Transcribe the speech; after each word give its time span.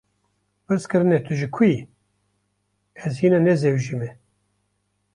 Pirs 0.65 0.85
kirine 0.91 1.19
tu 1.25 1.33
ji 1.39 1.47
ku 1.55 1.63
yî, 1.71 1.79
‘ez 3.05 3.13
hîna 3.21 3.39
nezewujime’ 3.47 4.09